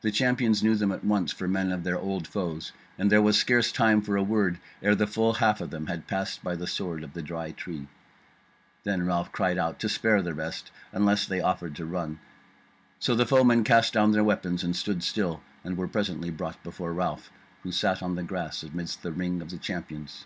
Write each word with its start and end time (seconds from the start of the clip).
The 0.00 0.10
Champions 0.10 0.62
knew 0.62 0.74
them 0.74 0.90
at 0.90 1.04
once 1.04 1.32
for 1.32 1.46
men 1.46 1.70
of 1.70 1.84
their 1.84 1.98
old 1.98 2.26
foes, 2.26 2.72
and 2.96 3.12
there 3.12 3.20
was 3.20 3.38
scarce 3.38 3.70
time 3.70 4.00
for 4.00 4.16
a 4.16 4.22
word 4.22 4.58
ere 4.82 4.94
the 4.94 5.06
full 5.06 5.34
half 5.34 5.60
of 5.60 5.68
them 5.68 5.86
had 5.86 6.06
passed 6.06 6.42
by 6.42 6.54
the 6.56 6.66
sword 6.66 7.04
of 7.04 7.12
the 7.12 7.20
Dry 7.20 7.50
Tree; 7.52 7.86
then 8.84 9.04
Ralph 9.04 9.32
cried 9.32 9.58
out 9.58 9.78
to 9.80 9.88
spare 9.90 10.22
the 10.22 10.32
rest, 10.32 10.70
unless 10.92 11.26
they 11.26 11.42
offered 11.42 11.76
to 11.76 11.84
run; 11.84 12.20
so 12.98 13.14
the 13.14 13.26
foemen 13.26 13.62
cast 13.62 13.92
down 13.92 14.12
their 14.12 14.24
weapons 14.24 14.64
and 14.64 14.74
stood 14.74 15.02
still, 15.02 15.42
and 15.62 15.76
were 15.76 15.88
presently 15.88 16.30
brought 16.30 16.62
before 16.62 16.94
Ralph, 16.94 17.30
who 17.62 17.70
sat 17.70 18.02
on 18.02 18.14
the 18.14 18.22
grass 18.22 18.62
amidst 18.62 19.00
of 19.04 19.12
the 19.12 19.12
ring 19.12 19.42
of 19.42 19.50
the 19.50 19.58
Champions. 19.58 20.24